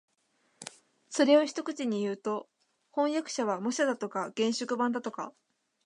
[1.11, 2.49] それを一口にいうと、
[2.91, 5.31] 飜訳者は模写だとか原色版だとか